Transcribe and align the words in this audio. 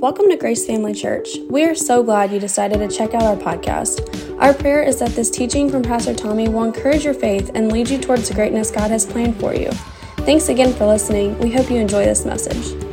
Welcome 0.00 0.28
to 0.28 0.36
Grace 0.36 0.64
Family 0.64 0.94
Church. 0.94 1.38
We 1.50 1.64
are 1.64 1.74
so 1.74 2.04
glad 2.04 2.30
you 2.30 2.38
decided 2.38 2.78
to 2.78 2.96
check 2.96 3.14
out 3.14 3.22
our 3.24 3.34
podcast. 3.34 4.38
Our 4.40 4.54
prayer 4.54 4.80
is 4.80 5.00
that 5.00 5.10
this 5.10 5.28
teaching 5.28 5.68
from 5.68 5.82
Pastor 5.82 6.14
Tommy 6.14 6.48
will 6.48 6.62
encourage 6.62 7.04
your 7.04 7.14
faith 7.14 7.50
and 7.54 7.72
lead 7.72 7.90
you 7.90 7.98
towards 7.98 8.28
the 8.28 8.34
greatness 8.34 8.70
God 8.70 8.92
has 8.92 9.04
planned 9.04 9.40
for 9.40 9.56
you. 9.56 9.72
Thanks 10.18 10.50
again 10.50 10.72
for 10.72 10.86
listening. 10.86 11.36
We 11.40 11.50
hope 11.50 11.68
you 11.68 11.78
enjoy 11.78 12.04
this 12.04 12.24
message. 12.24 12.87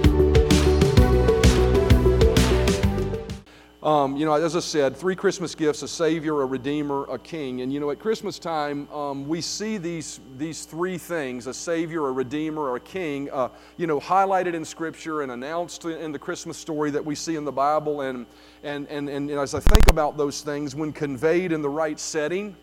Um, 3.85 4.17
you 4.17 4.25
know, 4.25 4.33
as 4.33 4.55
I 4.55 4.61
said, 4.61 4.97
three 4.97 5.15
Christmas 5.15 5.53
gifts 5.53 5.83
a 5.83 5.87
Savior, 5.87 6.41
a 6.41 6.45
Redeemer, 6.47 7.03
a 7.03 7.19
King. 7.19 7.61
And 7.61 7.71
you 7.71 7.79
know, 7.79 7.91
at 7.91 7.99
Christmas 7.99 8.39
time, 8.39 8.89
um, 8.91 9.27
we 9.27 9.41
see 9.41 9.77
these, 9.77 10.19
these 10.39 10.65
three 10.65 10.97
things 10.97 11.45
a 11.45 11.53
Savior, 11.53 12.07
a 12.07 12.11
Redeemer, 12.11 12.63
or 12.63 12.77
a 12.77 12.79
King 12.79 13.29
uh, 13.31 13.49
you 13.77 13.85
know, 13.85 13.99
highlighted 13.99 14.55
in 14.55 14.65
Scripture 14.65 15.21
and 15.21 15.31
announced 15.31 15.85
in 15.85 16.11
the 16.11 16.17
Christmas 16.17 16.57
story 16.57 16.89
that 16.89 17.05
we 17.05 17.13
see 17.13 17.35
in 17.35 17.45
the 17.45 17.51
Bible. 17.51 18.01
And, 18.01 18.25
and, 18.63 18.87
and, 18.87 19.07
and 19.07 19.29
as 19.29 19.53
I 19.53 19.59
think 19.59 19.87
about 19.91 20.17
those 20.17 20.41
things, 20.41 20.73
when 20.73 20.91
conveyed 20.91 21.51
in 21.51 21.61
the 21.61 21.69
right 21.69 21.99
setting, 21.99 22.57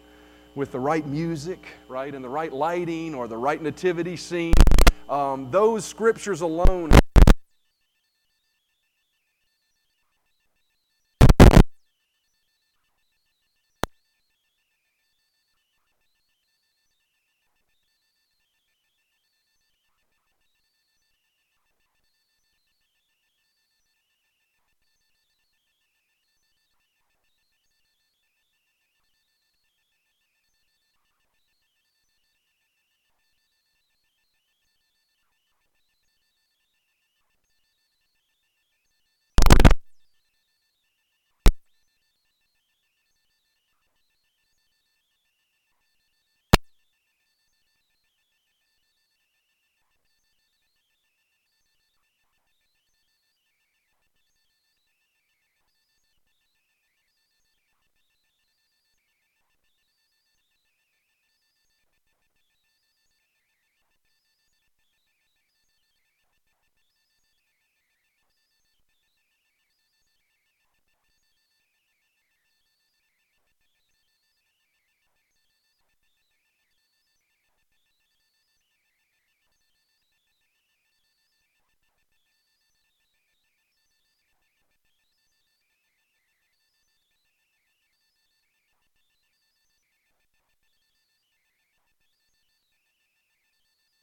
with 0.56 0.72
the 0.72 0.80
right 0.80 1.06
music, 1.06 1.68
right, 1.86 2.12
and 2.16 2.24
the 2.24 2.28
right 2.28 2.52
lighting 2.52 3.14
or 3.14 3.28
the 3.28 3.38
right 3.38 3.62
nativity 3.62 4.16
scene, 4.16 4.52
um, 5.08 5.48
those 5.52 5.84
scriptures 5.84 6.40
alone 6.40 6.90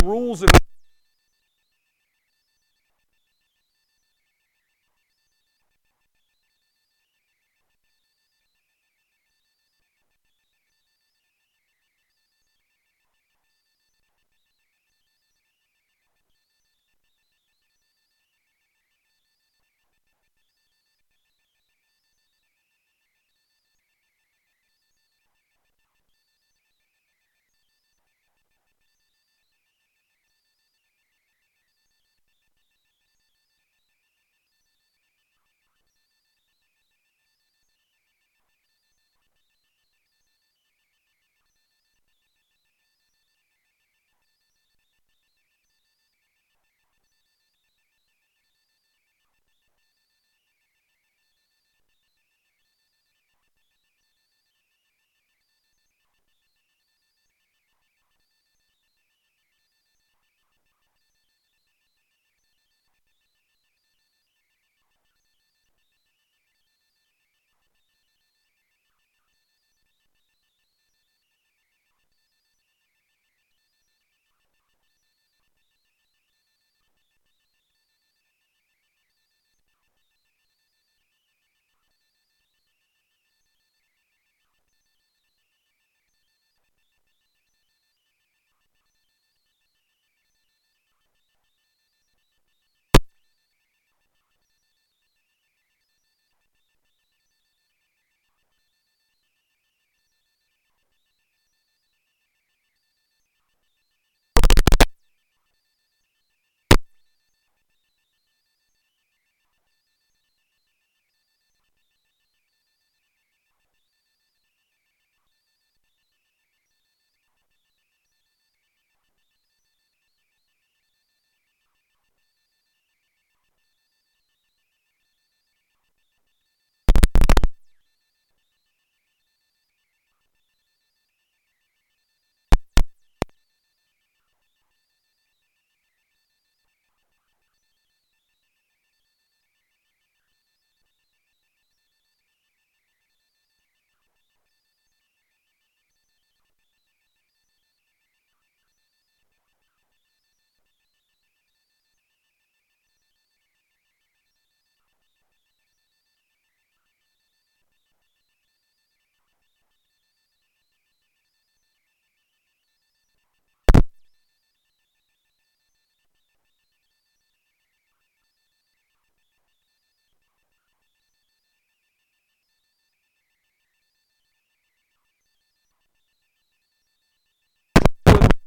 rules 0.09 0.41
and 0.41 0.51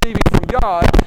receiving 0.02 0.22
from 0.30 0.60
God. 0.60 1.01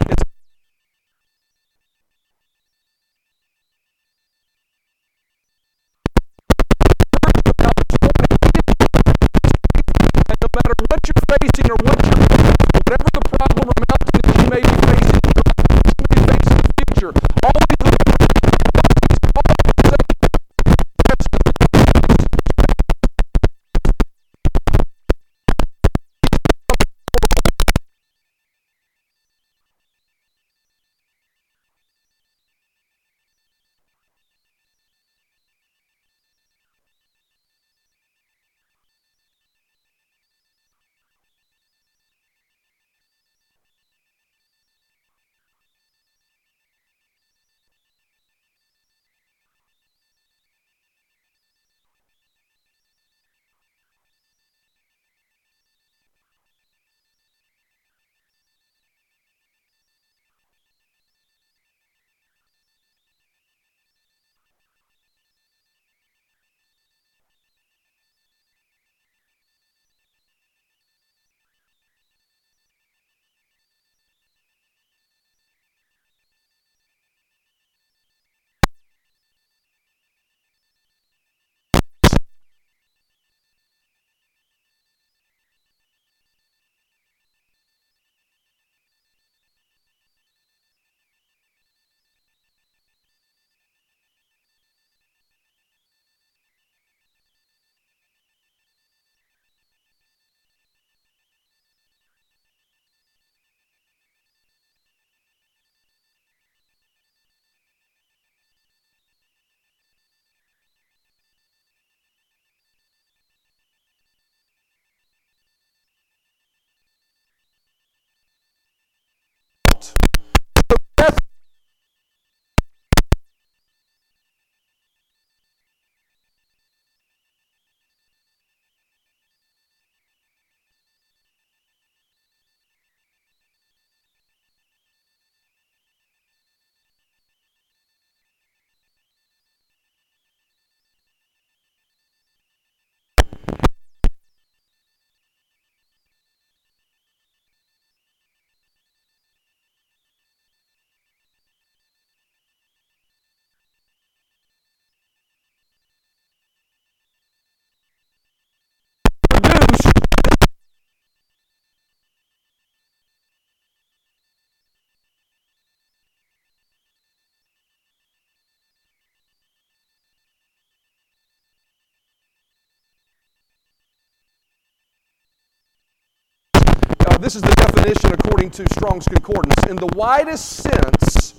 Uh, 177.16 177.18
this 177.18 177.34
is 177.34 177.42
the 177.42 177.56
definition 177.56 178.12
according 178.12 178.52
to 178.52 178.68
Strong's 178.74 179.06
Concordance. 179.06 179.56
In 179.70 179.78
the 179.78 179.88
widest 179.96 180.58
sense, 180.58 181.36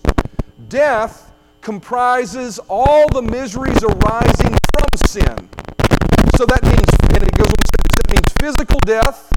death 0.71 1.31
comprises 1.61 2.59
all 2.71 3.07
the 3.11 3.21
miseries 3.21 3.85
arising 3.85 4.57
from 4.73 4.89
sin. 5.05 5.51
So 6.39 6.47
that 6.47 6.63
means, 6.63 6.89
and 7.13 7.23
it 7.23 7.33
goes 7.37 7.49
on 7.49 7.53
to 7.53 7.69
say, 7.69 7.83
that 7.95 8.11
means 8.11 8.33
physical 8.41 8.81
death, 8.87 9.31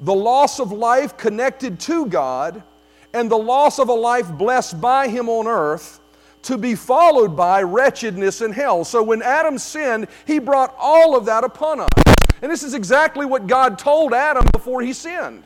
the 0.00 0.14
loss 0.14 0.60
of 0.60 0.72
life 0.72 1.18
connected 1.18 1.78
to 1.80 2.06
God, 2.06 2.62
and 3.12 3.30
the 3.30 3.36
loss 3.36 3.78
of 3.78 3.90
a 3.90 3.94
life 3.94 4.32
blessed 4.32 4.80
by 4.80 5.08
Him 5.08 5.28
on 5.28 5.46
earth, 5.46 6.00
to 6.44 6.56
be 6.56 6.74
followed 6.74 7.36
by 7.36 7.62
wretchedness 7.62 8.40
in 8.40 8.52
hell. 8.52 8.82
So 8.82 9.02
when 9.02 9.20
Adam 9.20 9.58
sinned, 9.58 10.08
he 10.26 10.38
brought 10.38 10.74
all 10.78 11.14
of 11.14 11.26
that 11.26 11.44
upon 11.44 11.80
us. 11.80 11.88
And 12.40 12.50
this 12.50 12.62
is 12.62 12.72
exactly 12.72 13.26
what 13.26 13.46
God 13.46 13.78
told 13.78 14.14
Adam 14.14 14.46
before 14.54 14.80
he 14.80 14.94
sinned. 14.94 15.44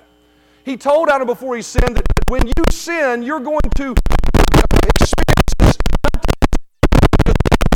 He 0.65 0.77
told 0.77 1.09
Adam 1.09 1.27
before 1.27 1.57
he 1.57 1.63
sinned 1.63 1.97
that 1.97 2.05
when 2.29 2.47
you 2.47 2.65
sin, 2.71 3.23
you're 3.23 3.41
going 3.41 3.61
to 3.77 3.95
experience 4.95 5.55
this 5.59 5.79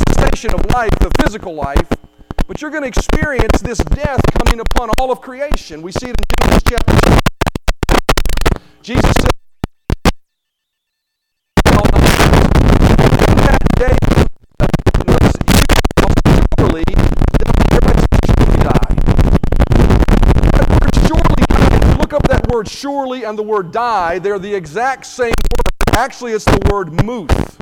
manifestation 0.07 0.53
of 0.53 0.65
life, 0.71 0.91
the 0.99 1.09
physical 1.21 1.55
life, 1.55 1.89
but 2.47 2.61
you're 2.61 2.71
going 2.71 2.83
to 2.83 2.87
experience 2.87 3.59
this 3.61 3.79
death 3.79 4.21
coming 4.39 4.59
upon 4.59 4.91
all 4.99 5.11
of 5.11 5.19
creation. 5.21 5.81
We 5.81 5.91
see 5.91 6.09
it 6.09 6.15
in 6.17 6.23
Genesis 6.41 6.63
chapter 6.69 6.95
2. 7.09 7.17
Jesus 8.83 9.13
said, 9.19 9.31
that 13.45 13.61
day, 13.77 13.97
uh, 14.59 14.67
you 14.95 15.57
shall 15.99 16.13
surely 16.59 16.83
die." 16.85 17.51
Everybody 17.71 18.01
say, 18.01 18.19
surely 18.37 18.57
die. 18.63 18.93
That 20.53 20.67
word 20.79 20.95
surely, 21.07 21.43
if 21.49 21.83
you 21.83 21.97
look 21.97 22.13
up 22.13 22.23
that 22.27 22.43
word 22.55 22.69
surely 22.69 23.25
and 23.25 23.37
the 23.37 23.43
word 23.43 23.73
die, 23.73 24.17
they're 24.17 24.39
the 24.39 24.55
exact 24.55 25.05
same 25.05 25.27
word. 25.27 25.97
Actually, 25.97 26.31
it's 26.31 26.45
the 26.45 26.69
word 26.71 27.03
muth. 27.03 27.54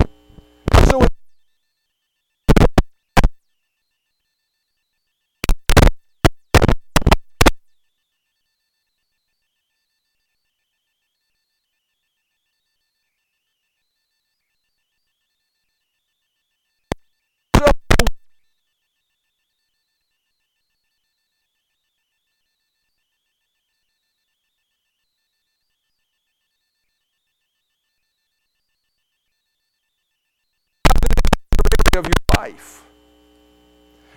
Of 31.96 32.06
your 32.06 32.38
life. 32.38 32.84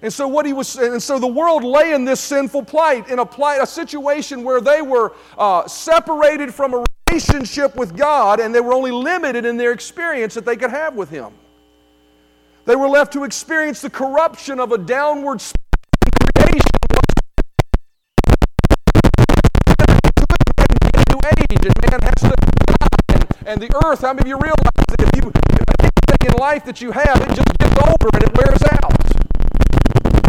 And 0.03 0.13
so 0.13 0.29
what 0.29 0.45
he 0.45 0.53
was, 0.53 0.77
and 0.77 1.03
so 1.03 1.19
the 1.19 1.27
world 1.27 1.65
lay 1.65 1.93
in 1.93 2.05
this 2.05 2.21
sinful 2.21 2.65
plight, 2.65 3.09
in 3.09 3.19
a 3.19 3.27
plight, 3.27 3.63
a 3.63 3.67
situation 3.67 4.45
where 4.45 4.61
they 4.61 4.83
were 4.83 5.15
uh, 5.39 5.67
separated 5.67 6.53
from 6.53 6.75
a 6.75 6.85
relationship 7.09 7.77
with 7.77 7.97
God, 7.97 8.39
and 8.39 8.55
they 8.55 8.61
were 8.61 8.75
only 8.75 8.91
limited 8.91 9.47
in 9.47 9.57
their 9.57 9.73
experience 9.73 10.35
that 10.35 10.45
they 10.45 10.57
could 10.57 10.71
have 10.71 10.95
with 10.95 11.09
Him. 11.09 11.33
They 12.67 12.77
were 12.77 12.89
left 12.89 13.13
to 13.15 13.25
experience 13.25 13.81
the 13.81 13.91
corruption 13.91 14.61
of 14.61 14.73
a 14.73 14.79
downward 14.79 15.43
creation. 16.37 16.61
And 20.59 21.05
new 21.09 21.21
age, 21.27 21.65
and 21.65 21.91
man 21.91 22.01
has 22.03 22.21
to 22.21 22.35
die. 22.37 22.77
And, 23.09 23.27
and 23.47 23.63
the 23.63 23.87
earth, 23.87 24.03
how 24.03 24.13
many 24.13 24.23
of 24.23 24.29
you 24.29 24.37
realize 24.37 24.87
that 24.89 25.01
if 25.01 25.25
you 25.25 25.33
in 26.27 26.33
life 26.35 26.65
that 26.65 26.81
you 26.81 26.91
have, 26.91 27.21
it 27.21 27.29
just 27.29 27.59
gets 27.59 27.77
older 27.89 28.09
and 28.15 28.23
it 28.25 28.37
wears 28.37 28.63
out? 28.63 28.93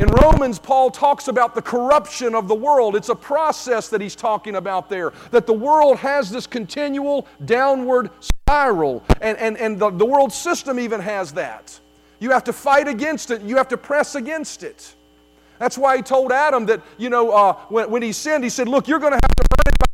In 0.02 0.10
Romans, 0.10 0.60
Paul 0.60 0.92
talks 0.92 1.28
about 1.28 1.56
the 1.56 1.62
corruption 1.62 2.36
of 2.36 2.48
the 2.48 2.54
world. 2.54 2.96
It's 2.96 3.10
a 3.10 3.16
process 3.16 3.90
that 3.90 4.00
he's 4.00 4.16
talking 4.16 4.58
about 4.58 4.90
there, 4.90 5.12
that 5.32 5.48
the 5.48 5.54
world 5.54 5.98
has 5.98 6.30
this 6.30 6.46
continual 6.46 7.28
downward 7.46 8.12
spiral, 8.20 9.04
and, 9.22 9.38
and, 9.40 9.58
and 9.58 9.80
the, 9.80 9.90
the 9.90 10.06
world 10.06 10.32
system 10.32 10.80
even 10.80 11.02
has 11.02 11.34
that. 11.34 11.80
You 12.20 12.30
have 12.32 12.44
to 12.46 12.54
fight 12.54 12.88
against 12.88 13.32
it, 13.32 13.42
you 13.42 13.58
have 13.58 13.68
to 13.70 13.78
press 13.78 14.14
against 14.14 14.62
it. 14.64 14.96
That's 15.58 15.78
why 15.78 15.98
he 15.98 16.04
told 16.04 16.32
Adam 16.32 16.68
that, 16.68 16.84
you 17.00 17.10
know, 17.10 17.32
uh, 17.32 17.54
when, 17.70 17.90
when 17.90 18.04
he 18.04 18.12
sinned, 18.12 18.44
he 18.44 18.50
said, 18.52 18.68
Look, 18.68 18.88
you're 18.88 19.00
going 19.00 19.14
to 19.14 19.20
have 19.22 19.36
to 19.36 19.44
burn 19.50 19.74
it 19.74 19.80
by 19.80 19.86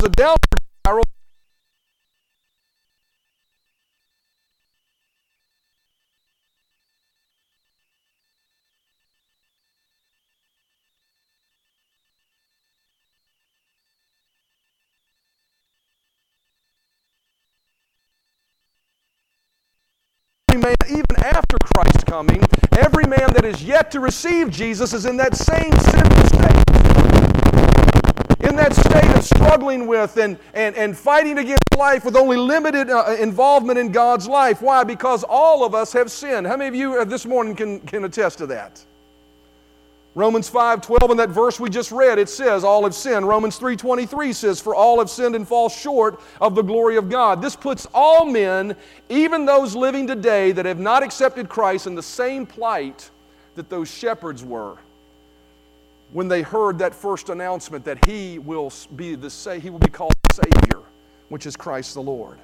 the, 0.00 0.08
downward 0.08 0.38
spiral. 0.86 1.04
Man, 20.56 20.74
even 20.88 21.16
after 21.24 21.56
Christ's 21.74 22.04
coming, 22.04 22.42
every 22.78 23.04
man 23.04 23.32
that 23.34 23.44
is 23.44 23.62
yet 23.62 23.90
to 23.92 24.00
receive 24.00 24.50
Jesus 24.50 24.92
is 24.92 25.06
in 25.06 25.16
that 25.18 25.36
same 25.36 25.72
sinful 25.72 26.26
state. 26.26 26.70
In 28.48 28.56
that 28.56 28.74
state 28.74 29.16
of 29.16 29.24
struggling 29.24 29.86
with 29.86 30.16
and, 30.16 30.38
and, 30.54 30.74
and 30.76 30.96
fighting 30.96 31.38
against 31.38 31.62
life 31.76 32.04
with 32.04 32.16
only 32.16 32.36
limited 32.36 32.90
uh, 32.90 33.16
involvement 33.18 33.78
in 33.78 33.92
God's 33.92 34.26
life. 34.26 34.62
Why? 34.62 34.82
Because 34.82 35.24
all 35.24 35.64
of 35.64 35.74
us 35.74 35.92
have 35.92 36.10
sinned. 36.10 36.46
How 36.46 36.56
many 36.56 36.68
of 36.68 36.74
you 36.74 37.00
uh, 37.00 37.04
this 37.04 37.26
morning 37.26 37.54
can, 37.54 37.80
can 37.80 38.04
attest 38.04 38.38
to 38.38 38.46
that? 38.46 38.84
Romans 40.14 40.48
5 40.48 40.80
12, 40.80 41.10
in 41.12 41.16
that 41.18 41.28
verse 41.28 41.60
we 41.60 41.70
just 41.70 41.92
read, 41.92 42.18
it 42.18 42.28
says, 42.28 42.64
All 42.64 42.82
have 42.82 42.94
sinned. 42.94 43.28
Romans 43.28 43.56
3 43.56 43.76
23 43.76 44.32
says, 44.32 44.60
For 44.60 44.74
all 44.74 44.98
have 44.98 45.08
sinned 45.08 45.36
and 45.36 45.46
fall 45.46 45.68
short 45.68 46.20
of 46.40 46.54
the 46.54 46.62
glory 46.62 46.96
of 46.96 47.08
God. 47.08 47.40
This 47.40 47.54
puts 47.54 47.86
all 47.94 48.24
men, 48.24 48.76
even 49.08 49.44
those 49.44 49.76
living 49.76 50.06
today 50.06 50.50
that 50.52 50.66
have 50.66 50.80
not 50.80 51.04
accepted 51.04 51.48
Christ, 51.48 51.86
in 51.86 51.94
the 51.94 52.02
same 52.02 52.44
plight 52.44 53.10
that 53.54 53.68
those 53.68 53.88
shepherds 53.88 54.42
were 54.42 54.78
when 56.12 56.26
they 56.26 56.42
heard 56.42 56.78
that 56.78 56.92
first 56.92 57.28
announcement 57.28 57.84
that 57.84 58.04
he 58.04 58.38
will 58.40 58.72
be, 58.96 59.14
the, 59.14 59.30
say 59.30 59.60
he 59.60 59.70
will 59.70 59.78
be 59.78 59.90
called 59.90 60.12
Savior, 60.32 60.82
which 61.28 61.46
is 61.46 61.56
Christ 61.56 61.94
the 61.94 62.02
Lord. 62.02 62.38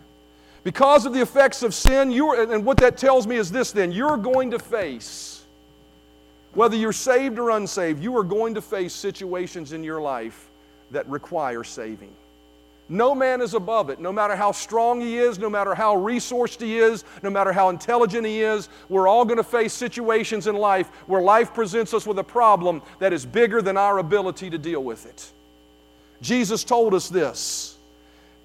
Because 0.63 1.05
of 1.05 1.13
the 1.13 1.21
effects 1.21 1.65
of 1.65 1.75
sin, 1.75 2.11
you 2.11 2.33
and 2.35 2.65
what 2.65 2.77
that 2.79 2.97
tells 2.97 3.27
me 3.27 3.37
is 3.37 3.51
this 3.51 3.73
then 3.73 3.93
you're 3.93 4.17
going 4.17 4.53
to 4.53 4.59
face 4.59 5.46
whether 6.57 6.75
you're 6.75 6.93
saved 6.93 7.39
or 7.39 7.51
unsaved, 7.51 8.03
you 8.03 8.17
are 8.17 8.25
going 8.25 8.55
to 8.55 8.63
face 8.63 8.95
situations 8.95 9.73
in 9.73 9.85
your 9.85 10.01
life 10.01 10.49
that 10.91 11.09
require 11.09 11.63
saving. 11.63 12.13
No 12.89 13.15
man 13.15 13.41
is 13.41 13.55
above 13.55 13.91
it. 13.91 14.01
No 14.01 14.13
matter 14.13 14.35
how 14.35 14.53
strong 14.53 15.01
he 15.01 15.19
is, 15.19 15.39
no 15.39 15.51
matter 15.51 15.75
how 15.75 15.97
resourced 15.97 16.61
he 16.61 16.79
is, 16.79 17.05
no 17.23 17.31
matter 17.31 17.53
how 17.53 17.69
intelligent 17.69 18.25
he 18.25 18.41
is, 18.41 18.69
we're 18.89 19.07
all 19.07 19.25
going 19.25 19.37
to 19.37 19.45
face 19.45 19.73
situations 19.73 20.47
in 20.47 20.57
life 20.57 20.89
where 21.07 21.21
life 21.21 21.53
presents 21.53 21.93
us 21.93 22.07
with 22.07 22.19
a 22.19 22.25
problem 22.25 22.81
that 23.01 23.13
is 23.13 23.27
bigger 23.27 23.61
than 23.61 23.77
our 23.77 23.99
ability 23.99 24.49
to 24.51 24.59
deal 24.59 24.83
with 24.83 25.05
it. 25.05 25.31
Jesus 26.23 26.65
told 26.65 26.95
us 26.95 27.09
this. 27.09 27.76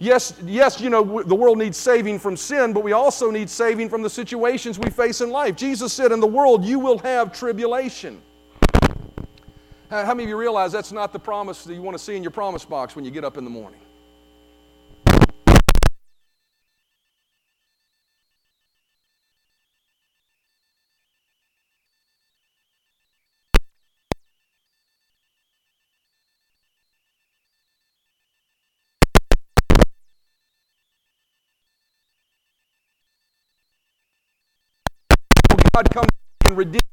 Yes, 0.01 0.33
yes, 0.43 0.81
you 0.81 0.89
know, 0.89 1.21
the 1.21 1.35
world 1.35 1.59
needs 1.59 1.77
saving 1.77 2.17
from 2.17 2.35
sin, 2.35 2.73
but 2.73 2.83
we 2.83 2.91
also 2.91 3.29
need 3.29 3.47
saving 3.47 3.87
from 3.87 4.01
the 4.01 4.09
situations 4.09 4.79
we 4.79 4.89
face 4.89 5.21
in 5.21 5.29
life. 5.29 5.55
Jesus 5.55 5.93
said, 5.93 6.11
In 6.11 6.19
the 6.19 6.25
world 6.25 6.65
you 6.65 6.79
will 6.79 6.97
have 6.97 7.31
tribulation. 7.31 8.19
How 9.91 10.15
many 10.15 10.23
of 10.23 10.29
you 10.29 10.37
realize 10.37 10.71
that's 10.71 10.91
not 10.91 11.13
the 11.13 11.19
promise 11.19 11.65
that 11.65 11.75
you 11.75 11.83
want 11.83 11.95
to 11.95 12.03
see 12.03 12.15
in 12.15 12.23
your 12.23 12.31
promise 12.31 12.65
box 12.65 12.95
when 12.95 13.05
you 13.05 13.11
get 13.11 13.23
up 13.23 13.37
in 13.37 13.43
the 13.43 13.51
morning? 13.51 13.80
God 35.73 35.89
come 35.91 36.05
and 36.45 36.57
redeem. 36.57 36.90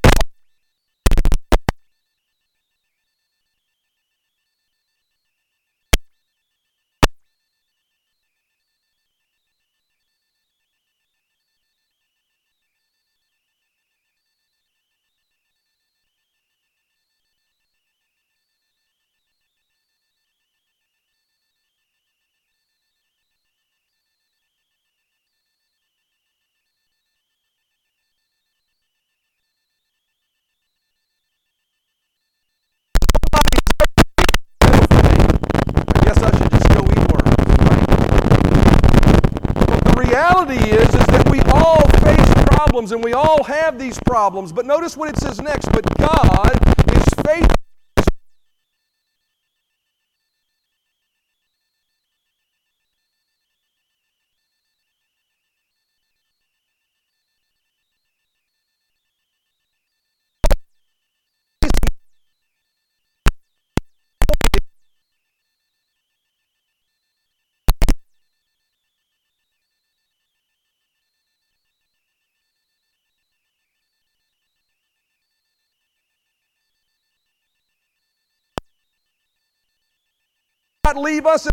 Problems 42.78 42.92
and 42.92 43.02
we 43.02 43.12
all 43.12 43.42
have 43.42 43.76
these 43.76 43.98
problems. 44.06 44.52
But 44.52 44.64
notice 44.64 44.96
what 44.96 45.08
it 45.08 45.16
says 45.18 45.40
next. 45.40 45.66
But 45.72 45.84
God 45.96 46.67
not 80.94 81.02
leave 81.02 81.26
us 81.26 81.46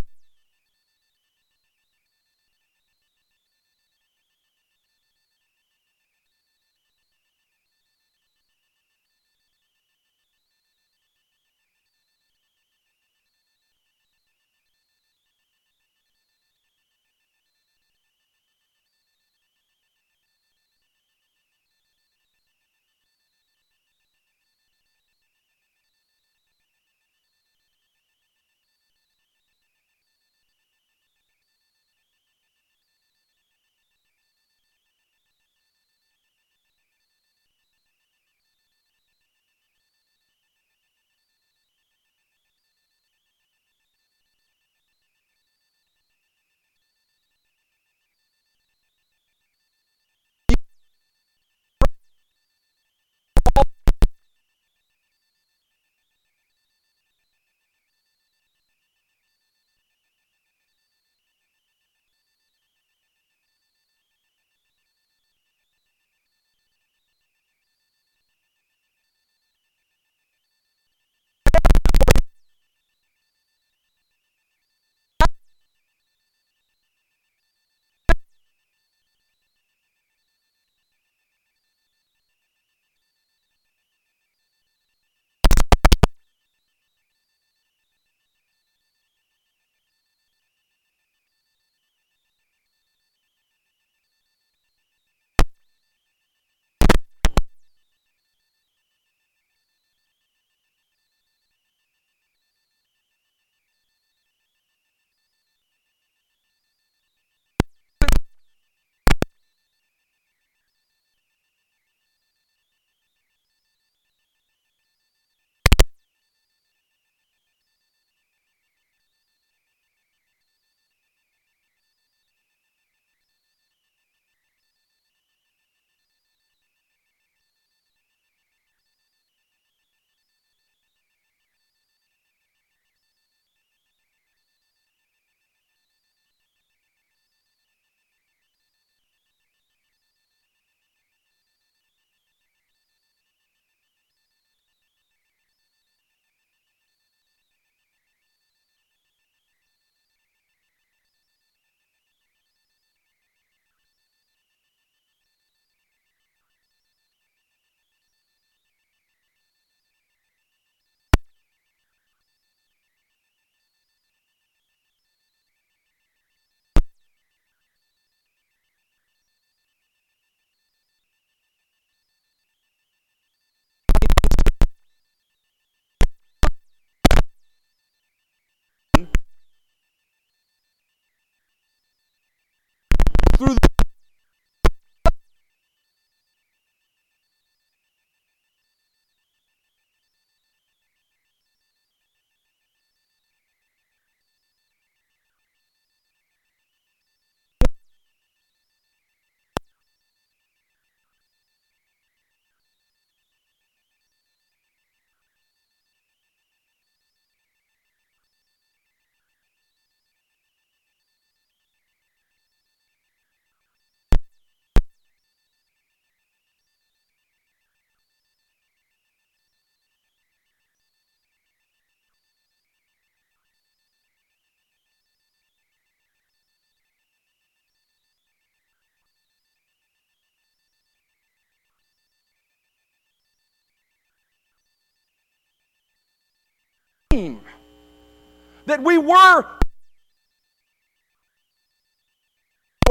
that 238.65 238.83
we 238.83 238.97
were 238.97 239.45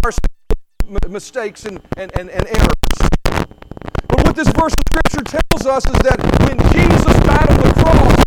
our 0.05 1.09
mistakes 1.09 1.65
and, 1.65 1.81
and, 1.97 2.13
and, 2.19 2.29
and 2.31 2.47
errors. 2.47 3.09
But 4.07 4.25
what 4.25 4.37
this 4.37 4.49
verse 4.49 4.73
of 4.73 4.83
Scripture 4.91 5.41
tells 5.53 5.67
us 5.67 5.87
is 5.87 5.99
that 6.01 6.21
when 6.47 6.59
Jesus 6.73 7.15
died 7.25 7.51
on 7.51 7.61
the 7.61 7.73
cross, 7.73 8.25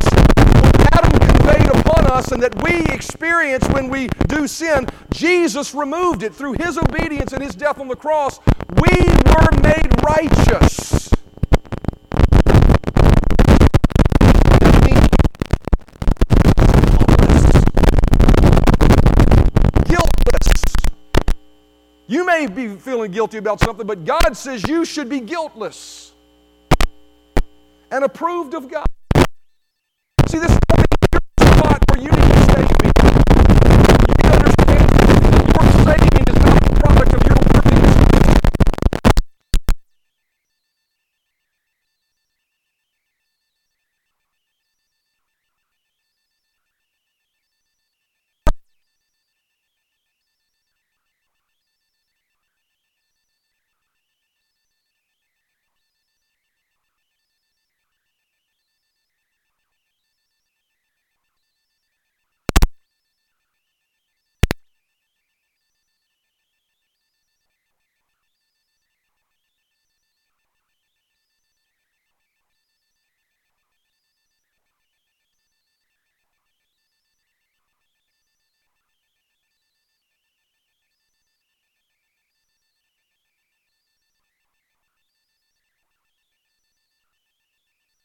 what 0.74 0.98
Adam 0.98 1.20
conveyed 1.20 1.68
upon 1.68 2.08
us 2.12 2.32
and 2.32 2.42
that 2.42 2.56
we 2.64 2.80
experience 2.94 3.68
when 3.70 3.90
we 3.90 4.08
do 4.28 4.48
sin, 4.48 4.88
Jesus 5.14 5.76
removed 5.76 6.24
it. 6.24 6.34
Through 6.34 6.54
his 6.54 6.78
obedience 6.78 7.34
and 7.34 7.44
his 7.44 7.54
death 7.54 7.80
on 7.80 7.88
the 7.88 7.96
cross, 7.96 8.40
we 8.82 8.98
were 9.28 9.62
made 9.62 9.92
righteous. 10.04 11.12
You 22.10 22.26
may 22.26 22.47
be 22.58 22.76
feeling 22.76 23.12
guilty 23.12 23.38
about 23.38 23.60
something, 23.60 23.86
but 23.86 24.04
God 24.04 24.36
says 24.36 24.67
you 24.67 24.84
should 24.84 25.08
be 25.08 25.20
guiltless 25.20 26.13
and 27.91 28.04
approved 28.04 28.56
of 28.56 28.70
God. 28.70 28.88
See, 30.28 30.39
this 30.39 30.58
morning, 30.67 30.88
here's 31.12 31.22
a 31.39 31.58
spot 31.60 31.84
where 31.91 32.02
you 32.02 32.10
need 32.10 32.34
to 32.34 32.43
stay 32.46 32.63
me. 32.63 32.89
You 32.89 34.08
need 34.08 34.24
to 34.24 34.34
understand 34.34 34.89
your 35.54 35.65
saving 35.86 36.26
is 36.28 36.39
not 36.41 36.60
the 36.63 36.80
product 36.80 37.13
of 37.13 37.28
your 37.28 37.38
worthiness. 37.38 38.08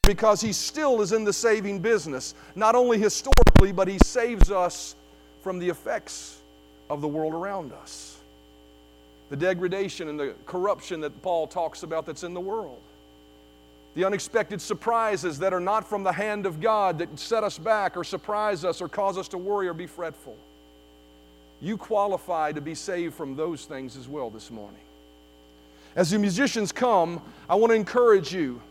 Because 0.05 0.41
he 0.41 0.51
still 0.51 1.01
is 1.01 1.13
in 1.13 1.23
the 1.23 1.33
saving 1.33 1.79
business, 1.79 2.35
not 2.55 2.75
only 2.75 2.99
historically, 2.99 3.71
but 3.71 3.87
he 3.87 3.97
saves 4.03 4.51
us 4.51 4.95
from 5.41 5.59
the 5.59 5.69
effects 5.69 6.39
of 6.89 7.01
the 7.01 7.07
world 7.07 7.33
around 7.33 7.71
us. 7.73 8.17
The 9.29 9.37
degradation 9.37 10.09
and 10.09 10.19
the 10.19 10.35
corruption 10.45 11.01
that 11.01 11.21
Paul 11.21 11.47
talks 11.47 11.83
about 11.83 12.05
that's 12.05 12.23
in 12.23 12.33
the 12.33 12.41
world. 12.41 12.81
The 13.95 14.05
unexpected 14.05 14.61
surprises 14.61 15.39
that 15.39 15.53
are 15.53 15.59
not 15.59 15.87
from 15.87 16.03
the 16.03 16.11
hand 16.11 16.45
of 16.45 16.59
God 16.59 16.99
that 16.99 17.17
set 17.17 17.43
us 17.43 17.57
back 17.57 17.95
or 17.95 18.03
surprise 18.03 18.65
us 18.65 18.81
or 18.81 18.89
cause 18.89 19.17
us 19.17 19.27
to 19.29 19.37
worry 19.37 19.67
or 19.67 19.73
be 19.73 19.87
fretful. 19.87 20.35
You 21.61 21.77
qualify 21.77 22.51
to 22.51 22.61
be 22.61 22.75
saved 22.75 23.13
from 23.13 23.35
those 23.35 23.65
things 23.65 23.95
as 23.95 24.07
well 24.07 24.29
this 24.29 24.51
morning. 24.51 24.81
As 25.95 26.09
the 26.09 26.19
musicians 26.19 26.71
come, 26.71 27.21
I 27.47 27.55
want 27.55 27.71
to 27.71 27.75
encourage 27.75 28.33
you 28.33 28.61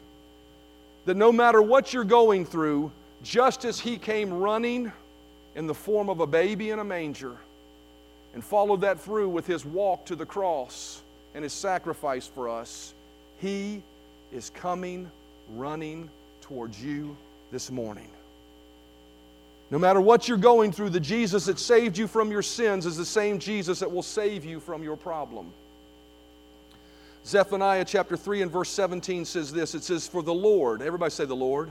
that 1.04 1.16
no 1.16 1.32
matter 1.32 1.60
what 1.60 1.92
you're 1.92 2.04
going 2.04 2.44
through, 2.44 2.90
just 3.22 3.64
as 3.64 3.78
He 3.80 3.98
came 3.98 4.32
running 4.32 4.92
in 5.54 5.66
the 5.66 5.74
form 5.74 6.08
of 6.08 6.20
a 6.20 6.26
baby 6.26 6.70
in 6.70 6.78
a 6.78 6.84
manger 6.84 7.36
and 8.34 8.42
followed 8.42 8.80
that 8.82 9.00
through 9.00 9.28
with 9.28 9.46
His 9.46 9.64
walk 9.64 10.06
to 10.06 10.16
the 10.16 10.26
cross 10.26 11.02
and 11.34 11.42
His 11.42 11.52
sacrifice 11.52 12.26
for 12.26 12.48
us, 12.48 12.94
He 13.38 13.82
is 14.32 14.50
coming 14.50 15.10
running 15.54 16.08
towards 16.40 16.82
you 16.82 17.16
this 17.50 17.70
morning. 17.70 18.08
No 19.70 19.78
matter 19.78 20.00
what 20.00 20.28
you're 20.28 20.36
going 20.36 20.70
through, 20.70 20.90
the 20.90 21.00
Jesus 21.00 21.46
that 21.46 21.58
saved 21.58 21.96
you 21.96 22.06
from 22.06 22.30
your 22.30 22.42
sins 22.42 22.84
is 22.84 22.96
the 22.96 23.06
same 23.06 23.38
Jesus 23.38 23.80
that 23.80 23.90
will 23.90 24.02
save 24.02 24.44
you 24.44 24.60
from 24.60 24.82
your 24.82 24.96
problem. 24.96 25.50
Zephaniah 27.24 27.84
chapter 27.84 28.16
3 28.16 28.42
and 28.42 28.50
verse 28.50 28.68
17 28.70 29.24
says 29.24 29.52
this 29.52 29.74
it 29.74 29.84
says, 29.84 30.08
For 30.08 30.22
the 30.22 30.34
Lord, 30.34 30.82
everybody 30.82 31.10
say 31.10 31.24
the 31.24 31.36
Lord. 31.36 31.70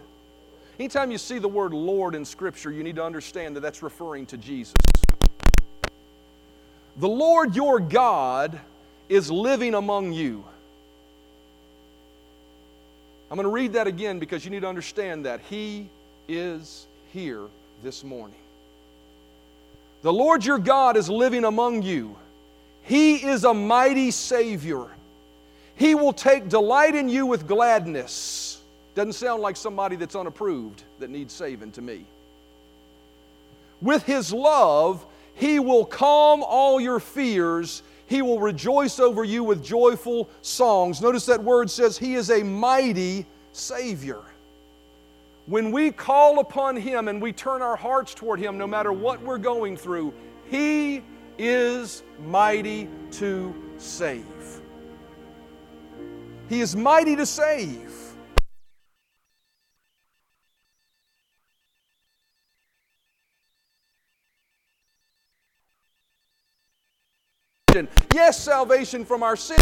Anytime 0.79 1.11
you 1.11 1.17
see 1.17 1.37
the 1.37 1.47
word 1.47 1.73
Lord 1.73 2.15
in 2.15 2.23
Scripture, 2.25 2.71
you 2.71 2.83
need 2.83 2.95
to 2.95 3.03
understand 3.03 3.55
that 3.55 3.59
that's 3.59 3.83
referring 3.83 4.25
to 4.27 4.37
Jesus. 4.37 4.73
The 6.97 7.07
Lord 7.07 7.55
your 7.55 7.79
God 7.79 8.59
is 9.09 9.29
living 9.29 9.75
among 9.75 10.13
you. 10.13 10.43
I'm 13.29 13.35
going 13.35 13.45
to 13.45 13.53
read 13.53 13.73
that 13.73 13.87
again 13.87 14.19
because 14.19 14.43
you 14.43 14.51
need 14.51 14.61
to 14.61 14.67
understand 14.67 15.25
that. 15.25 15.41
He 15.49 15.87
is 16.27 16.87
here 17.13 17.43
this 17.83 18.03
morning. 18.03 18.37
The 20.01 20.11
Lord 20.11 20.43
your 20.43 20.57
God 20.57 20.97
is 20.97 21.09
living 21.09 21.45
among 21.45 21.81
you. 21.83 22.15
He 22.83 23.25
is 23.25 23.43
a 23.43 23.53
mighty 23.53 24.11
Savior. 24.11 24.87
He 25.75 25.95
will 25.95 26.13
take 26.13 26.49
delight 26.49 26.95
in 26.95 27.09
you 27.09 27.25
with 27.25 27.47
gladness. 27.47 28.61
Doesn't 28.93 29.13
sound 29.13 29.41
like 29.41 29.55
somebody 29.55 29.95
that's 29.95 30.15
unapproved 30.15 30.83
that 30.99 31.09
needs 31.09 31.33
saving 31.33 31.71
to 31.73 31.81
me. 31.81 32.05
With 33.81 34.03
His 34.03 34.31
love, 34.33 35.05
He 35.33 35.59
will 35.59 35.85
calm 35.85 36.43
all 36.43 36.79
your 36.79 36.99
fears. 36.99 37.83
He 38.05 38.21
will 38.21 38.39
rejoice 38.39 38.99
over 38.99 39.23
you 39.23 39.43
with 39.43 39.63
joyful 39.63 40.29
songs. 40.41 41.01
Notice 41.01 41.25
that 41.27 41.43
word 41.43 41.69
says 41.71 41.97
He 41.97 42.15
is 42.15 42.29
a 42.29 42.43
mighty 42.43 43.25
Savior. 43.53 44.21
When 45.47 45.71
we 45.71 45.91
call 45.91 46.39
upon 46.39 46.75
Him 46.75 47.07
and 47.07 47.21
we 47.21 47.33
turn 47.33 47.61
our 47.61 47.75
hearts 47.75 48.13
toward 48.13 48.39
Him, 48.39 48.57
no 48.57 48.67
matter 48.67 48.93
what 48.93 49.21
we're 49.21 49.37
going 49.37 49.77
through, 49.77 50.13
He 50.49 51.01
is 51.37 52.03
mighty 52.25 52.87
to 53.11 53.55
save. 53.77 54.60
He 56.51 56.59
is 56.59 56.75
mighty 56.75 57.15
to 57.15 57.25
save. 57.25 57.89
Yes, 68.13 68.37
salvation 68.37 69.05
from 69.05 69.23
our 69.23 69.37
sins. 69.37 69.61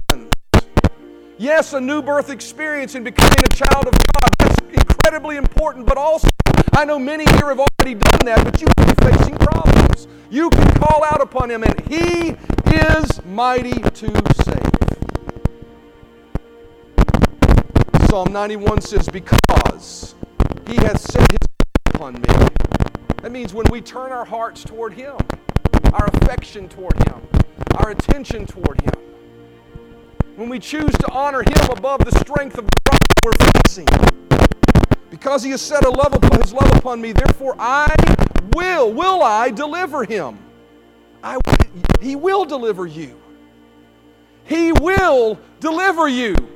Yes, 1.38 1.74
a 1.74 1.80
new 1.80 2.02
birth 2.02 2.32
experience 2.32 2.96
in 2.96 3.04
becoming 3.04 3.38
a 3.38 3.56
child 3.56 3.86
of 3.86 3.94
God. 3.94 4.30
That's 4.40 4.60
incredibly 4.74 5.38
important, 5.38 5.86
but 5.86 6.00
also, 6.00 6.28
I 6.74 6.86
know 6.86 6.98
many 6.98 7.26
here 7.36 7.50
have 7.50 7.60
already 7.60 7.94
done 7.94 8.26
that, 8.26 8.44
but 8.44 8.60
you 8.60 8.68
can 8.76 8.88
be 8.88 9.12
facing 9.12 9.36
problems. 9.38 10.08
You 10.32 10.50
can 10.50 10.72
call 10.80 11.04
out 11.04 11.22
upon 11.22 11.52
Him, 11.52 11.64
and 11.64 11.80
He 11.82 12.36
is 12.76 13.24
mighty 13.26 13.80
to 13.80 14.34
save. 14.44 14.89
Psalm 18.10 18.34
91 18.34 18.82
says, 18.82 19.08
Because 19.08 20.16
he 20.68 20.74
hath 20.78 21.00
set 21.00 21.30
his 21.30 21.38
love 21.60 21.94
upon 21.94 22.14
me. 22.16 22.48
That 23.22 23.32
means 23.32 23.54
when 23.54 23.68
we 23.70 23.82
turn 23.82 24.12
our 24.12 24.26
hearts 24.26 24.64
toward 24.64 24.94
him, 24.94 25.16
our 25.94 26.08
affection 26.16 26.68
toward 26.68 26.98
him, 27.08 27.22
our 27.76 27.92
attention 27.92 28.48
toward 28.48 28.82
him, 28.82 28.94
when 30.38 30.50
we 30.50 30.58
choose 30.58 30.92
to 30.98 31.12
honor 31.12 31.44
him 31.44 31.70
above 31.70 32.04
the 32.04 32.18
strength 32.18 32.58
of 32.58 32.66
the 32.66 32.82
problem 32.84 33.06
we're 33.24 33.52
facing, 33.62 33.88
because 35.12 35.44
he 35.44 35.52
has 35.52 35.62
set 35.62 35.86
a 35.86 35.90
love 35.92 36.16
upon 36.16 36.42
his 36.42 36.52
love 36.52 36.76
upon 36.78 37.00
me, 37.00 37.12
therefore 37.12 37.56
I 37.60 37.94
will, 38.56 38.92
will 38.92 39.22
I 39.22 39.52
deliver 39.52 40.04
him. 40.04 40.40
I, 41.22 41.38
he 42.02 42.16
will 42.16 42.46
deliver 42.46 42.88
you. 42.88 43.22
He 44.46 44.72
will 44.72 45.38
deliver 45.60 46.08
you. 46.08 46.49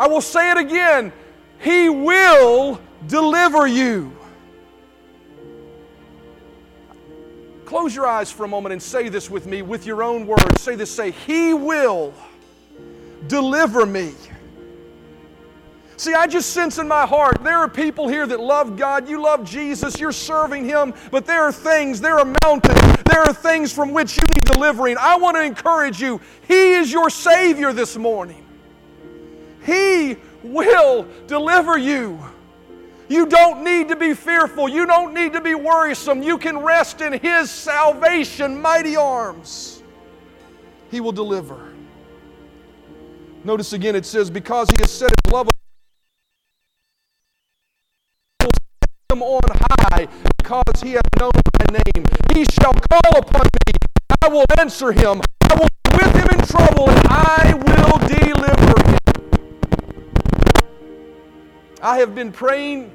I 0.00 0.08
will 0.08 0.22
say 0.22 0.50
it 0.50 0.56
again 0.56 1.12
He 1.58 1.90
will 1.90 2.80
deliver 3.06 3.66
you. 3.66 4.16
Close 7.66 7.94
your 7.94 8.06
eyes 8.06 8.32
for 8.32 8.44
a 8.44 8.48
moment 8.48 8.72
and 8.72 8.82
say 8.82 9.10
this 9.10 9.30
with 9.30 9.46
me 9.46 9.60
with 9.60 9.84
your 9.84 10.02
own 10.02 10.26
words. 10.26 10.62
Say 10.62 10.74
this 10.74 10.90
say, 10.90 11.10
He 11.10 11.52
will 11.52 12.14
deliver 13.26 13.84
me. 13.84 14.14
See, 15.98 16.14
I 16.14 16.26
just 16.26 16.54
sense 16.54 16.78
in 16.78 16.88
my 16.88 17.04
heart 17.04 17.36
there 17.42 17.58
are 17.58 17.68
people 17.68 18.08
here 18.08 18.26
that 18.26 18.40
love 18.40 18.78
God, 18.78 19.06
you 19.06 19.20
love 19.20 19.44
Jesus, 19.44 20.00
you're 20.00 20.12
serving 20.12 20.64
Him, 20.64 20.94
but 21.10 21.26
there 21.26 21.42
are 21.42 21.52
things, 21.52 22.00
there 22.00 22.18
are 22.18 22.34
mountains, 22.42 23.02
there 23.04 23.20
are 23.20 23.34
things 23.34 23.70
from 23.70 23.92
which 23.92 24.16
you 24.16 24.22
need 24.34 24.44
delivering. 24.44 24.96
I 24.98 25.18
want 25.18 25.36
to 25.36 25.42
encourage 25.42 26.00
you, 26.00 26.22
He 26.48 26.72
is 26.72 26.90
your 26.90 27.10
Savior 27.10 27.74
this 27.74 27.98
morning. 27.98 28.39
He 29.64 30.16
will 30.42 31.06
deliver 31.26 31.78
you. 31.78 32.18
You 33.08 33.26
don't 33.26 33.64
need 33.64 33.88
to 33.88 33.96
be 33.96 34.14
fearful. 34.14 34.68
You 34.68 34.86
don't 34.86 35.12
need 35.12 35.32
to 35.32 35.40
be 35.40 35.54
worrisome. 35.54 36.22
You 36.22 36.38
can 36.38 36.58
rest 36.58 37.00
in 37.00 37.12
His 37.12 37.50
salvation, 37.50 38.60
mighty 38.60 38.96
arms. 38.96 39.82
He 40.90 41.00
will 41.00 41.12
deliver. 41.12 41.72
Notice 43.42 43.72
again 43.72 43.96
it 43.96 44.06
says, 44.06 44.30
Because 44.30 44.70
He 44.70 44.76
has 44.80 44.92
set 44.92 45.10
His 45.10 45.32
love 45.32 45.48
on 49.12 49.40
high, 49.92 50.06
because 50.38 50.80
He 50.82 50.92
has 50.92 51.02
known 51.18 51.32
my 51.58 51.80
name. 51.94 52.04
He 52.32 52.44
shall 52.44 52.72
call 52.72 53.18
upon 53.18 53.42
me. 53.66 53.72
I 54.22 54.28
will 54.28 54.44
answer 54.58 54.92
him. 54.92 55.22
I 55.50 55.54
will 55.54 55.68
be 55.84 55.96
with 55.96 56.14
him 56.14 56.28
in 56.38 56.46
trouble, 56.46 56.90
and 56.90 57.08
I 57.08 57.54
will 57.54 57.98
deliver 58.06 58.90
him. 58.90 59.09
I 61.82 61.98
have 61.98 62.14
been 62.14 62.30
praying 62.30 62.92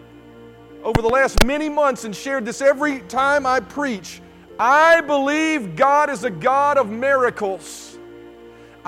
over 0.83 1.01
the 1.01 1.09
last 1.09 1.43
many 1.43 1.69
months 1.69 2.03
and 2.03 2.15
shared 2.15 2.45
this 2.45 2.61
every 2.61 2.99
time 3.01 3.45
I 3.45 3.59
preach. 3.59 4.21
I 4.59 5.01
believe 5.01 5.75
God 5.75 6.09
is 6.09 6.23
a 6.23 6.29
God 6.29 6.77
of 6.77 6.89
miracles. 6.89 7.97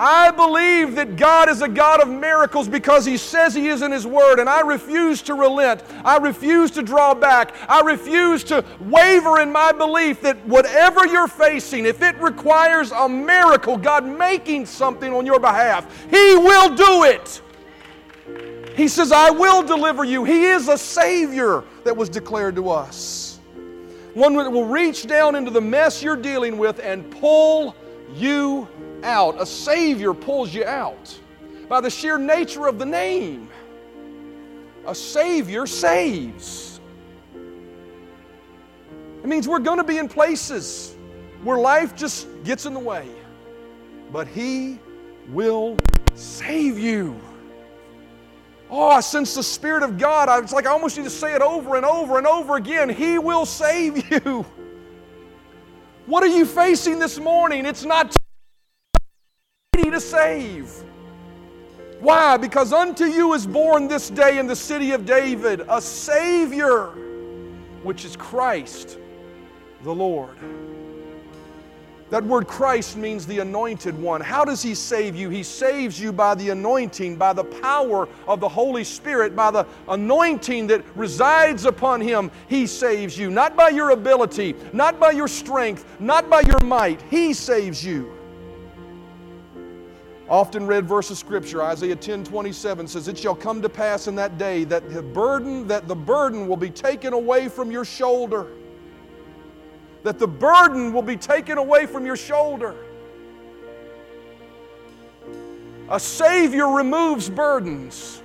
I 0.00 0.30
believe 0.30 0.94
that 0.94 1.16
God 1.16 1.48
is 1.48 1.60
a 1.60 1.68
God 1.68 2.00
of 2.00 2.08
miracles 2.08 2.68
because 2.68 3.04
He 3.04 3.16
says 3.16 3.52
He 3.52 3.66
is 3.66 3.82
in 3.82 3.90
His 3.90 4.06
Word, 4.06 4.38
and 4.38 4.48
I 4.48 4.60
refuse 4.60 5.20
to 5.22 5.34
relent. 5.34 5.82
I 6.04 6.18
refuse 6.18 6.70
to 6.72 6.82
draw 6.82 7.14
back. 7.14 7.52
I 7.68 7.80
refuse 7.80 8.44
to 8.44 8.64
waver 8.78 9.40
in 9.40 9.50
my 9.50 9.72
belief 9.72 10.20
that 10.20 10.36
whatever 10.46 11.04
you're 11.04 11.26
facing, 11.26 11.84
if 11.84 12.00
it 12.00 12.16
requires 12.20 12.92
a 12.92 13.08
miracle, 13.08 13.76
God 13.76 14.06
making 14.06 14.66
something 14.66 15.12
on 15.12 15.26
your 15.26 15.40
behalf, 15.40 15.84
He 16.08 16.36
will 16.36 16.76
do 16.76 17.02
it. 17.02 17.42
He 18.78 18.86
says, 18.86 19.10
I 19.10 19.30
will 19.30 19.64
deliver 19.64 20.04
you. 20.04 20.22
He 20.22 20.44
is 20.44 20.68
a 20.68 20.78
Savior 20.78 21.64
that 21.82 21.96
was 21.96 22.08
declared 22.08 22.54
to 22.54 22.70
us. 22.70 23.40
One 24.14 24.36
that 24.36 24.52
will 24.52 24.66
reach 24.66 25.08
down 25.08 25.34
into 25.34 25.50
the 25.50 25.60
mess 25.60 26.00
you're 26.00 26.16
dealing 26.16 26.58
with 26.58 26.78
and 26.78 27.10
pull 27.10 27.74
you 28.14 28.68
out. 29.02 29.42
A 29.42 29.44
Savior 29.44 30.14
pulls 30.14 30.54
you 30.54 30.64
out 30.64 31.18
by 31.68 31.80
the 31.80 31.90
sheer 31.90 32.18
nature 32.18 32.68
of 32.68 32.78
the 32.78 32.86
name. 32.86 33.48
A 34.86 34.94
Savior 34.94 35.66
saves. 35.66 36.80
It 39.24 39.26
means 39.26 39.48
we're 39.48 39.58
going 39.58 39.78
to 39.78 39.84
be 39.84 39.98
in 39.98 40.08
places 40.08 40.96
where 41.42 41.58
life 41.58 41.96
just 41.96 42.28
gets 42.44 42.64
in 42.64 42.74
the 42.74 42.80
way, 42.80 43.08
but 44.12 44.28
He 44.28 44.78
will 45.30 45.76
save 46.14 46.78
you. 46.78 47.20
Oh, 48.70 48.88
I 48.88 49.00
sense 49.00 49.34
the 49.34 49.42
Spirit 49.42 49.82
of 49.82 49.96
God. 49.96 50.42
It's 50.42 50.52
like 50.52 50.66
I 50.66 50.70
almost 50.70 50.96
need 50.96 51.04
to 51.04 51.10
say 51.10 51.34
it 51.34 51.40
over 51.40 51.76
and 51.76 51.86
over 51.86 52.18
and 52.18 52.26
over 52.26 52.56
again. 52.56 52.88
He 52.88 53.18
will 53.18 53.46
save 53.46 54.10
you. 54.10 54.44
What 56.06 56.22
are 56.22 56.28
you 56.28 56.44
facing 56.44 56.98
this 56.98 57.18
morning? 57.18 57.66
It's 57.66 57.84
not 57.84 58.16
too 59.74 59.90
to 59.90 60.00
save. 60.00 60.84
Why? 62.00 62.36
Because 62.36 62.72
unto 62.72 63.04
you 63.04 63.34
is 63.34 63.46
born 63.46 63.88
this 63.88 64.08
day 64.08 64.38
in 64.38 64.46
the 64.46 64.56
city 64.56 64.92
of 64.92 65.04
David 65.04 65.62
a 65.68 65.80
Savior, 65.80 66.90
which 67.82 68.04
is 68.04 68.16
Christ 68.16 68.98
the 69.82 69.94
Lord. 69.94 70.36
That 72.10 72.24
word 72.24 72.46
Christ 72.46 72.96
means 72.96 73.26
the 73.26 73.40
anointed 73.40 74.00
one. 74.00 74.22
How 74.22 74.42
does 74.42 74.62
he 74.62 74.74
save 74.74 75.14
you? 75.14 75.28
He 75.28 75.42
saves 75.42 76.00
you 76.00 76.10
by 76.10 76.34
the 76.34 76.48
anointing, 76.50 77.16
by 77.16 77.34
the 77.34 77.44
power 77.44 78.08
of 78.26 78.40
the 78.40 78.48
Holy 78.48 78.82
Spirit, 78.82 79.36
by 79.36 79.50
the 79.50 79.66
anointing 79.88 80.68
that 80.68 80.84
resides 80.96 81.66
upon 81.66 82.00
him. 82.00 82.30
He 82.48 82.66
saves 82.66 83.18
you, 83.18 83.30
not 83.30 83.56
by 83.56 83.68
your 83.68 83.90
ability, 83.90 84.54
not 84.72 84.98
by 84.98 85.10
your 85.10 85.28
strength, 85.28 85.84
not 86.00 86.30
by 86.30 86.40
your 86.40 86.60
might. 86.64 87.02
He 87.10 87.34
saves 87.34 87.84
you. 87.84 88.14
Often 90.30 90.66
read 90.66 90.86
verse 90.86 91.10
of 91.10 91.18
scripture, 91.18 91.62
Isaiah 91.62 91.96
10 91.96 92.24
27 92.24 92.88
says, 92.88 93.08
It 93.08 93.18
shall 93.18 93.34
come 93.34 93.60
to 93.62 93.68
pass 93.68 94.08
in 94.08 94.14
that 94.16 94.36
day 94.38 94.64
that 94.64 94.90
the 94.90 95.02
burden, 95.02 95.66
that 95.68 95.88
the 95.88 95.96
burden 95.96 96.46
will 96.48 96.56
be 96.56 96.70
taken 96.70 97.12
away 97.12 97.48
from 97.48 97.70
your 97.70 97.84
shoulder 97.84 98.46
that 100.02 100.18
the 100.18 100.28
burden 100.28 100.92
will 100.92 101.02
be 101.02 101.16
taken 101.16 101.58
away 101.58 101.86
from 101.86 102.06
your 102.06 102.16
shoulder. 102.16 102.74
A 105.90 105.98
Savior 105.98 106.68
removes 106.68 107.30
burdens. 107.30 108.22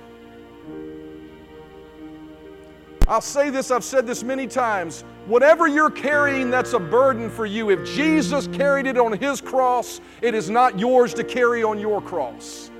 I'll 3.06 3.20
say 3.20 3.50
this, 3.50 3.70
I've 3.70 3.84
said 3.84 4.06
this 4.06 4.22
many 4.22 4.46
times. 4.46 5.04
Whatever 5.26 5.66
you're 5.66 5.90
carrying 5.90 6.50
that's 6.50 6.72
a 6.72 6.78
burden 6.78 7.30
for 7.30 7.46
you, 7.46 7.70
if 7.70 7.84
Jesus 7.86 8.46
carried 8.48 8.86
it 8.86 8.98
on 8.98 9.12
His 9.18 9.40
cross, 9.40 10.00
it 10.22 10.34
is 10.34 10.48
not 10.48 10.78
yours 10.78 11.12
to 11.14 11.24
carry 11.24 11.62
on 11.62 11.78
your 11.78 12.00
cross. 12.00 12.70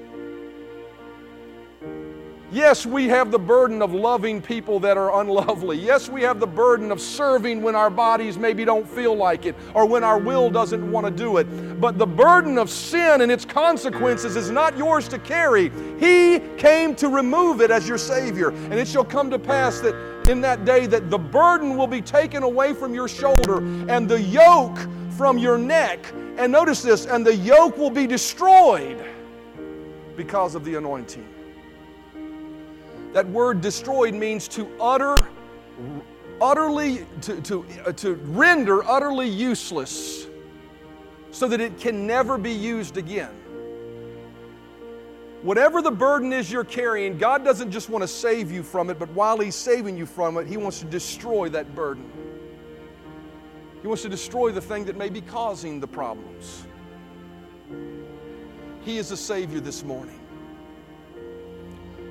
Yes, 2.55 2.87
we 2.87 3.09
have 3.09 3.33
the 3.33 3.39
burden 3.39 3.83
of 3.83 3.93
loving 3.93 4.41
people 4.41 4.79
that 4.79 4.97
are 4.97 5.21
unlovely. 5.21 5.77
Yes, 5.77 6.09
we 6.09 6.23
have 6.23 6.39
the 6.39 6.47
burden 6.47 6.93
of 6.93 7.01
serving 7.01 7.63
when 7.63 7.75
our 7.75 7.91
bodies 7.91 8.39
maybe 8.39 8.65
don't 8.65 8.89
feel 8.89 9.17
like 9.17 9.45
it 9.45 9.57
or 9.75 9.87
when 9.87 10.05
our 10.05 10.21
will 10.21 10.51
doesn't 10.51 10.89
want 10.93 11.05
to 11.05 11.11
do 11.11 11.39
it. 11.39 11.81
But 11.81 11.99
the 11.99 12.07
burden 12.07 12.57
of 12.57 12.71
sin 12.71 13.23
and 13.23 13.33
its 13.33 13.45
consequences 13.45 14.37
is 14.37 14.53
not 14.53 14.79
yours 14.79 15.09
to 15.09 15.19
carry. 15.19 15.73
He 15.99 16.39
came 16.57 16.95
to 16.95 17.09
remove 17.09 17.61
it 17.61 17.73
as 17.73 17.89
your 17.89 17.99
Savior. 17.99 18.51
And 18.51 18.75
it 18.75 18.87
shall 18.87 19.05
come 19.05 19.31
to 19.31 19.39
pass 19.41 19.81
that 19.81 20.29
in 20.29 20.41
that 20.43 20.65
day 20.65 20.87
that 20.87 21.11
the 21.11 21.19
burden 21.19 21.77
will 21.77 21.89
be 21.89 22.01
taken 22.01 22.45
away 22.45 22.73
from 22.73 22.95
your 22.95 23.09
shoulder 23.09 23.59
and 23.91 24.09
the 24.09 24.23
yoke 24.23 24.79
from 25.17 25.39
your 25.39 25.59
neck. 25.59 26.07
And 26.39 26.53
notice 26.53 26.83
this, 26.83 27.07
and 27.07 27.27
the 27.27 27.35
yoke 27.35 27.77
will 27.77 27.91
be 27.91 28.07
destroyed 28.07 29.05
because 30.17 30.55
of 30.55 30.65
the 30.65 30.77
anointing. 30.77 31.27
That 33.15 33.29
word 33.29 33.61
destroyed 33.61 34.13
means 34.13 34.49
to 34.49 34.69
utter, 34.81 35.15
utterly, 36.41 37.07
to, 37.21 37.41
to, 37.43 37.65
uh, 37.87 37.93
to 37.93 38.15
render 38.15 38.85
utterly 38.85 39.29
useless 39.29 40.27
so 41.31 41.47
that 41.47 41.61
it 41.61 41.79
can 41.79 42.09
never 42.09 42.37
be 42.37 42.51
used 42.51 42.97
again. 42.97 43.31
Whatever 45.43 45.81
the 45.81 45.93
burden 45.93 46.33
is 46.33 46.51
you're 46.51 46.65
carrying, 46.65 47.17
God 47.17 47.45
doesn't 47.45 47.71
just 47.71 47.89
want 47.89 48.03
to 48.03 48.09
save 48.09 48.51
you 48.51 48.65
from 48.65 48.91
it, 48.91 48.99
but 48.99 49.09
while 49.11 49.39
He's 49.39 49.55
saving 49.55 49.97
you 49.97 50.07
from 50.07 50.37
it, 50.39 50.49
He 50.49 50.57
wants 50.57 50.81
to 50.81 50.87
destroy 50.87 51.49
that 51.51 51.73
burden. 51.77 52.11
He 53.81 53.87
wants 53.87 54.03
to 54.03 54.09
destroy 54.09 54.51
the 54.51 54.61
thing 54.61 54.87
that 54.87 54.97
may 54.97 55.09
be 55.09 55.21
causing 55.21 55.79
the 55.79 55.87
problems. 55.87 56.65
He 58.81 58.99
is 58.99 59.13
a 59.13 59.17
Savior 59.17 59.61
this 59.61 59.85
morning. 59.85 60.19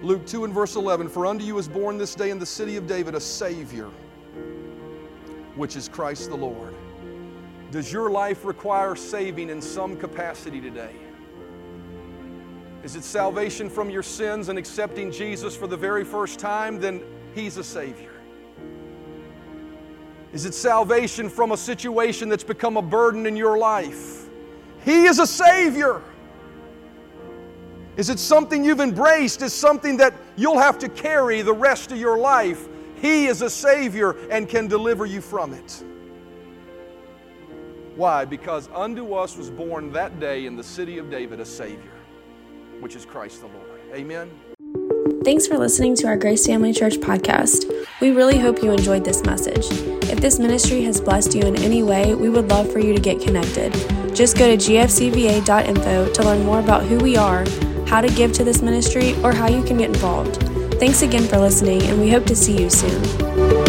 Luke 0.04 0.28
2 0.28 0.44
and 0.44 0.54
verse 0.54 0.76
11 0.76 1.08
For 1.08 1.26
unto 1.26 1.46
you 1.46 1.58
is 1.58 1.70
born 1.70 1.98
this 1.98 2.14
day 2.14 2.30
in 2.30 2.38
the 2.38 2.46
city 2.46 2.76
of 2.76 2.86
David 2.86 3.16
a 3.16 3.22
Savior, 3.22 3.90
which 5.56 5.78
is 5.78 5.88
Christ 5.88 6.30
the 6.30 6.36
Lord. 6.36 6.76
Does 7.72 7.92
your 7.92 8.10
life 8.12 8.44
require 8.44 8.98
saving 8.98 9.50
in 9.50 9.62
some 9.62 9.96
capacity 9.96 10.60
today? 10.60 10.94
Is 12.84 12.98
it 12.98 13.06
salvation 13.06 13.70
from 13.70 13.90
your 13.90 14.04
sins 14.04 14.50
and 14.50 14.60
accepting 14.60 15.10
Jesus 15.10 15.56
for 15.56 15.68
the 15.68 15.78
very 15.78 16.04
first 16.04 16.38
time? 16.38 16.82
Then 16.82 17.02
He's 17.34 17.56
a 17.56 17.64
Savior. 17.64 18.12
Is 20.34 20.44
it 20.44 20.54
salvation 20.54 21.30
from 21.30 21.54
a 21.54 21.58
situation 21.58 22.28
that's 22.28 22.44
become 22.44 22.76
a 22.76 22.82
burden 22.82 23.26
in 23.26 23.38
your 23.38 23.58
life? 23.58 24.28
He 24.84 25.06
is 25.06 25.20
a 25.20 25.28
Savior. 25.28 26.02
Is 27.96 28.10
it 28.10 28.18
something 28.18 28.64
you've 28.64 28.80
embraced? 28.80 29.42
Is 29.44 29.54
something 29.54 29.98
that 29.98 30.14
you'll 30.36 30.60
have 30.60 30.80
to 30.80 30.90
carry 30.90 31.42
the 31.42 31.54
rest 31.54 31.92
of 31.92 31.98
your 31.98 32.18
life? 32.18 32.68
He 32.96 33.28
is 33.28 33.42
a 33.42 33.50
Savior 33.50 34.12
and 34.30 34.50
can 34.50 34.68
deliver 34.68 35.06
you 35.06 35.22
from 35.22 35.54
it. 35.54 35.84
Why? 37.96 38.26
Because 38.26 38.68
unto 38.74 39.14
us 39.14 39.38
was 39.38 39.52
born 39.52 39.92
that 39.92 40.20
day 40.20 40.48
in 40.48 40.56
the 40.56 40.64
city 40.64 40.98
of 40.98 41.12
David 41.12 41.40
a 41.40 41.46
Savior, 41.46 41.92
which 42.80 42.96
is 42.96 43.06
Christ 43.06 43.42
the 43.42 43.48
Lord. 43.48 43.82
Amen. 43.94 44.32
Thanks 45.24 45.46
for 45.46 45.60
listening 45.60 45.96
to 45.98 46.08
our 46.08 46.18
Grace 46.18 46.48
Family 46.48 46.74
Church 46.74 46.96
podcast. 46.96 47.72
We 48.02 48.12
really 48.12 48.40
hope 48.40 48.64
you 48.64 48.72
enjoyed 48.72 49.06
this 49.06 49.24
message. 49.24 49.68
If 50.10 50.20
this 50.20 50.40
ministry 50.40 50.84
has 50.86 51.00
blessed 51.00 51.36
you 51.36 51.44
in 51.44 51.56
any 51.58 51.84
way, 51.84 52.16
we 52.16 52.30
would 52.30 52.50
love 52.50 52.72
for 52.72 52.80
you 52.80 52.94
to 52.94 53.00
get 53.00 53.22
connected. 53.22 53.72
Just 54.16 54.38
go 54.38 54.48
to 54.48 54.58
gfcva.info 54.58 56.12
to 56.12 56.24
learn 56.24 56.44
more 56.44 56.60
about 56.60 56.84
who 56.84 56.98
we 56.98 57.16
are 57.16 57.46
how 57.94 58.02
to 58.02 58.10
give 58.16 58.34
to 58.34 58.44
this 58.44 58.64
ministry, 58.64 59.14
or 59.24 59.32
how 59.32 59.48
you 59.48 59.62
can 59.64 59.78
get 59.78 59.90
involved. 59.90 60.38
Thanks 60.80 61.04
again 61.04 61.28
for 61.28 61.38
listening, 61.38 61.84
and 61.84 62.02
we 62.02 62.10
hope 62.10 62.26
to 62.26 62.36
see 62.36 62.60
you 62.60 62.68
soon. 62.68 63.63